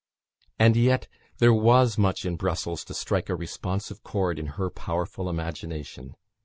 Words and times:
And 0.57 0.75
yet 0.75 1.07
there 1.37 1.53
was 1.53 1.95
much 1.99 2.25
in 2.25 2.35
Brussels 2.35 2.83
to 2.85 2.93
strike 2.95 3.29
a 3.29 3.35
responsive 3.35 4.01
chord 4.01 4.39
in 4.39 4.47
her 4.57 4.71
powerful 4.71 5.29
imagination. 5.29 6.15